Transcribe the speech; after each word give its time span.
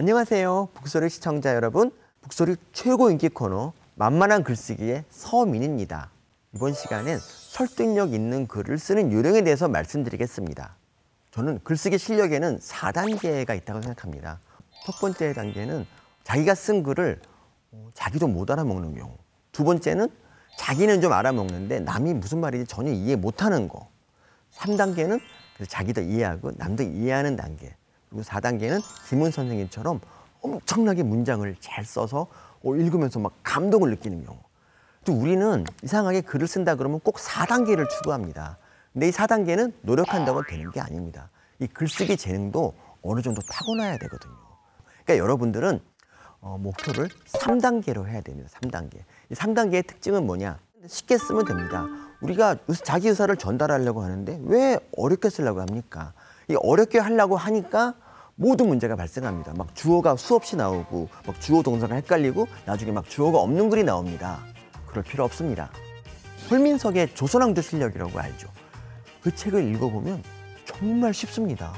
안녕하세요. 0.00 0.68
북소리 0.74 1.10
시청자 1.10 1.56
여러분. 1.56 1.90
북소리 2.20 2.54
최고 2.72 3.10
인기 3.10 3.28
코너 3.28 3.72
만만한 3.96 4.44
글쓰기의 4.44 5.02
서민입니다. 5.10 6.12
이번 6.54 6.72
시간엔 6.72 7.18
설득력 7.18 8.12
있는 8.12 8.46
글을 8.46 8.78
쓰는 8.78 9.10
요령에 9.10 9.42
대해서 9.42 9.66
말씀드리겠습니다. 9.66 10.76
저는 11.32 11.58
글쓰기 11.64 11.98
실력에는 11.98 12.60
4단계가 12.60 13.56
있다고 13.56 13.82
생각합니다. 13.82 14.38
첫 14.86 15.00
번째 15.00 15.32
단계는 15.32 15.84
자기가 16.22 16.54
쓴 16.54 16.84
글을 16.84 17.20
어, 17.72 17.88
자기도 17.92 18.28
못 18.28 18.52
알아먹는 18.52 18.94
경우. 18.94 19.16
두 19.50 19.64
번째는 19.64 20.10
자기는 20.58 21.00
좀 21.00 21.12
알아먹는데 21.12 21.80
남이 21.80 22.14
무슨 22.14 22.38
말인지 22.38 22.68
전혀 22.68 22.92
이해 22.92 23.16
못하는 23.16 23.66
거. 23.66 23.88
3단계는 24.52 25.20
자기도 25.66 26.02
이해하고 26.02 26.52
남도 26.56 26.84
이해하는 26.84 27.34
단계. 27.34 27.74
그리고 28.08 28.22
4단계는 28.22 28.82
김은 29.08 29.30
선생님처럼 29.30 30.00
엄청나게 30.40 31.02
문장을 31.02 31.56
잘 31.60 31.84
써서 31.84 32.26
어, 32.62 32.74
읽으면서 32.74 33.18
막 33.18 33.32
감동을 33.42 33.90
느끼는 33.90 34.24
경우. 34.24 34.38
또 35.04 35.12
우리는 35.12 35.64
이상하게 35.82 36.22
글을 36.22 36.46
쓴다 36.46 36.74
그러면 36.74 37.00
꼭 37.00 37.16
4단계를 37.16 37.88
추구합니다. 37.88 38.58
근데 38.92 39.08
이 39.08 39.10
4단계는 39.10 39.72
노력한다고 39.82 40.42
되는 40.44 40.70
게 40.70 40.80
아닙니다. 40.80 41.30
이 41.60 41.66
글쓰기 41.66 42.16
재능도 42.16 42.74
어느 43.02 43.22
정도 43.22 43.40
타고나야 43.42 43.98
되거든요. 43.98 44.34
그러니까 45.04 45.18
여러분들은 45.24 45.80
어, 46.40 46.56
목표를 46.58 47.08
3단계로 47.26 48.06
해야 48.06 48.20
됩니다. 48.20 48.48
3단계. 48.60 48.98
이 49.30 49.34
3단계의 49.34 49.86
특징은 49.86 50.26
뭐냐? 50.26 50.58
쉽게 50.86 51.18
쓰면 51.18 51.44
됩니다. 51.44 51.86
우리가 52.20 52.56
자기 52.84 53.08
의사를 53.08 53.34
전달하려고 53.36 54.02
하는데 54.02 54.40
왜 54.44 54.78
어렵게 54.96 55.30
쓰려고 55.30 55.60
합니까? 55.60 56.12
이 56.48 56.56
어렵게 56.56 56.98
하려고 56.98 57.36
하니까 57.36 57.94
모든 58.40 58.68
문제가 58.68 58.94
발생합니다. 58.94 59.52
막 59.56 59.74
주어가 59.74 60.14
수없이 60.14 60.54
나오고 60.54 61.08
막 61.26 61.40
주어 61.40 61.60
동사가 61.60 61.96
헷갈리고 61.96 62.46
나중에 62.66 62.92
막 62.92 63.08
주어가 63.10 63.38
없는 63.38 63.68
글이 63.68 63.82
나옵니다. 63.82 64.38
그럴 64.86 65.02
필요 65.02 65.24
없습니다. 65.24 65.70
홀민석의 66.48 67.14
조선왕조 67.16 67.60
실력이라고 67.60 68.16
알죠. 68.16 68.48
그 69.22 69.34
책을 69.34 69.74
읽어보면 69.74 70.22
정말 70.64 71.12
쉽습니다. 71.12 71.72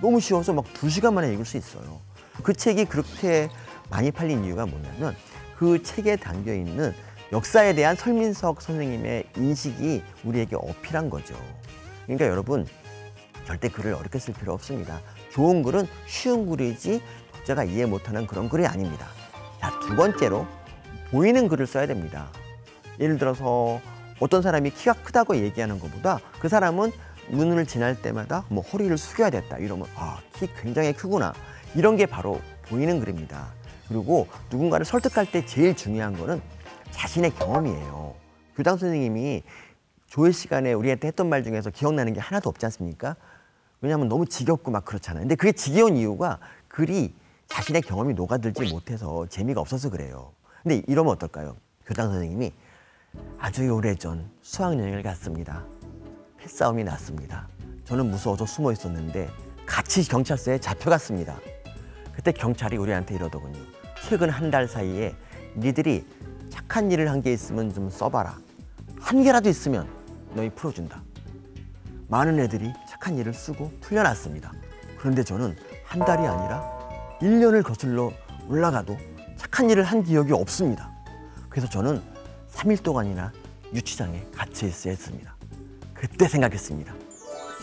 너무 0.00 0.20
쉬워서 0.20 0.52
막 0.52 0.64
두 0.72 0.88
시간 0.88 1.14
만에 1.14 1.32
읽을 1.32 1.44
수 1.44 1.56
있어요. 1.56 2.00
그 2.44 2.52
책이 2.52 2.84
그렇게 2.84 3.48
많이 3.90 4.12
팔린 4.12 4.44
이유가 4.44 4.66
뭐냐면 4.66 5.16
그 5.56 5.82
책에 5.82 6.14
담겨 6.14 6.54
있는 6.54 6.94
역사에 7.32 7.74
대한 7.74 7.96
설민석 7.96 8.62
선생님의 8.62 9.30
인식이 9.36 10.04
우리에게 10.22 10.54
어필한 10.54 11.10
거죠. 11.10 11.34
그러니까 12.04 12.28
여러분 12.28 12.68
절대 13.44 13.68
글을 13.68 13.94
어렵게 13.94 14.20
쓸 14.20 14.32
필요 14.34 14.52
없습니다. 14.52 15.00
좋은 15.30 15.62
글은 15.62 15.86
쉬운 16.06 16.48
글이지 16.48 17.02
독자가 17.32 17.64
이해 17.64 17.86
못하는 17.86 18.26
그런 18.26 18.48
글이 18.48 18.66
아닙니다. 18.66 19.06
자, 19.60 19.78
두 19.80 19.94
번째로 19.96 20.46
보이는 21.10 21.48
글을 21.48 21.66
써야 21.66 21.86
됩니다. 21.86 22.28
예를 23.00 23.18
들어서 23.18 23.80
어떤 24.20 24.42
사람이 24.42 24.70
키가 24.70 24.94
크다고 25.04 25.36
얘기하는 25.36 25.78
것보다 25.78 26.18
그 26.40 26.48
사람은 26.48 26.92
눈을 27.30 27.66
지날 27.66 28.00
때마다 28.00 28.44
뭐 28.48 28.62
허리를 28.62 28.96
숙여야 28.96 29.30
됐다 29.30 29.58
이러면 29.58 29.86
아, 29.94 30.18
키 30.34 30.48
굉장히 30.60 30.92
크구나. 30.92 31.32
이런 31.74 31.96
게 31.96 32.06
바로 32.06 32.40
보이는 32.68 33.00
글입니다. 33.00 33.48
그리고 33.88 34.26
누군가를 34.50 34.84
설득할 34.84 35.30
때 35.30 35.44
제일 35.46 35.74
중요한 35.74 36.16
거는 36.16 36.40
자신의 36.90 37.34
경험이에요. 37.34 38.14
교장 38.56 38.76
선생님이 38.76 39.42
조회 40.06 40.32
시간에 40.32 40.72
우리한테 40.72 41.08
했던 41.08 41.28
말 41.28 41.44
중에서 41.44 41.70
기억나는 41.70 42.12
게 42.12 42.20
하나도 42.20 42.48
없지 42.48 42.66
않습니까? 42.66 43.16
왜냐하면 43.80 44.08
너무 44.08 44.26
지겹고 44.26 44.70
막 44.70 44.84
그렇잖아요. 44.84 45.22
근데 45.22 45.34
그게 45.34 45.52
지겨운 45.52 45.96
이유가 45.96 46.38
글이 46.68 47.14
자신의 47.46 47.82
경험이 47.82 48.14
녹아들지 48.14 48.72
못해서 48.72 49.26
재미가 49.28 49.60
없어서 49.60 49.88
그래요. 49.90 50.32
근데 50.62 50.82
이러면 50.86 51.12
어떨까요? 51.12 51.56
교장 51.86 52.10
선생님이 52.10 52.52
아주 53.38 53.62
오래전 53.70 54.30
수학여행을 54.42 55.02
갔습니다. 55.02 55.64
패싸움이 56.38 56.84
났습니다. 56.84 57.48
저는 57.84 58.10
무서워서 58.10 58.44
숨어 58.44 58.72
있었는데 58.72 59.30
같이 59.64 60.06
경찰서에 60.06 60.58
잡혀갔습니다. 60.58 61.38
그때 62.12 62.32
경찰이 62.32 62.76
우리한테 62.76 63.14
이러더군요. 63.14 63.58
최근 64.04 64.28
한 64.30 64.50
달 64.50 64.66
사이에 64.68 65.14
니들이 65.56 66.04
착한 66.50 66.90
일을 66.90 67.10
한 67.10 67.22
게 67.22 67.32
있으면 67.32 67.72
좀 67.72 67.88
써봐라. 67.88 68.38
한 69.00 69.22
개라도 69.22 69.48
있으면 69.48 69.88
너희 70.34 70.50
풀어준다. 70.50 71.02
많은 72.08 72.38
애들이 72.40 72.72
착한 72.88 73.16
일을 73.18 73.34
쓰고 73.34 73.70
풀려났습니다. 73.80 74.52
그런데 74.98 75.22
저는 75.22 75.56
한 75.84 76.04
달이 76.04 76.26
아니라 76.26 77.18
1년을 77.20 77.62
거슬러 77.62 78.12
올라가도 78.48 78.96
착한 79.36 79.70
일을 79.70 79.84
한 79.84 80.02
기억이 80.02 80.32
없습니다. 80.32 80.90
그래서 81.48 81.68
저는 81.68 82.02
3일 82.50 82.82
동안이나 82.82 83.32
유치장에 83.72 84.26
갇혀 84.34 84.66
있어야 84.66 84.92
했습니다. 84.92 85.36
그때 85.94 86.26
생각했습니다. 86.26 86.94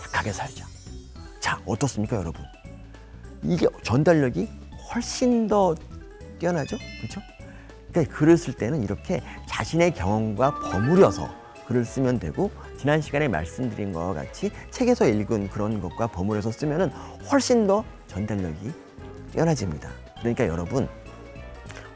착하게 0.03 0.31
살자. 0.31 0.65
자, 1.39 1.59
어떻습니까, 1.65 2.17
여러분? 2.17 2.43
이게 3.43 3.67
전달력이 3.83 4.49
훨씬 4.93 5.47
더 5.47 5.75
뛰어나죠? 6.39 6.77
그렇죠? 6.99 7.21
그러니까 7.91 8.15
글을 8.15 8.37
쓸 8.37 8.53
때는 8.53 8.83
이렇게 8.83 9.21
자신의 9.47 9.93
경험과 9.93 10.59
버무려서 10.59 11.44
글을 11.67 11.85
쓰면 11.85 12.19
되고 12.19 12.51
지난 12.77 13.01
시간에 13.01 13.27
말씀드린 13.27 13.91
것과 13.91 14.13
같이 14.13 14.51
책에서 14.71 15.07
읽은 15.07 15.49
그런 15.49 15.81
것과 15.81 16.07
버무려서 16.07 16.51
쓰면은 16.51 16.89
훨씬 17.31 17.67
더 17.67 17.83
전달력이 18.07 18.71
뛰어나집니다. 19.31 19.89
그러니까 20.19 20.47
여러분 20.47 20.87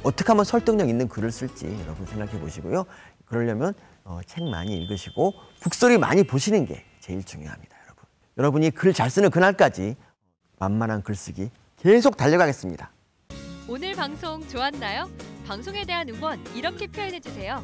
어떻게 0.04 0.28
하면 0.28 0.46
설득력 0.46 0.90
있는 0.90 1.08
글을 1.08 1.32
쓸지 1.32 1.66
여러분 1.84 2.06
생각해 2.06 2.40
보시고요. 2.40 2.86
그러려면 3.26 3.74
어, 4.04 4.22
책 4.26 4.44
많이 4.50 4.76
읽으시고 4.82 5.34
북소리 5.62 5.98
많이 5.98 6.24
보시는 6.24 6.66
게 6.66 6.84
제일 7.00 7.24
중요합니다, 7.24 7.78
여러분. 7.84 8.04
여러분이 8.38 8.72
글 8.72 8.94
잘 8.94 9.10
쓰는 9.10 9.30
그날까지 9.30 9.96
만만한 10.58 11.04
글쓰기 11.04 11.52
계속 11.78 12.18
달려가겠습니다. 12.18 12.92
오늘 13.68 13.94
방송 13.94 14.46
좋았나요? 14.48 15.10
방송에 15.46 15.86
대한 15.86 16.10
응원 16.10 16.44
이렇게 16.56 16.88
표현해 16.88 17.20
주세요. 17.20 17.64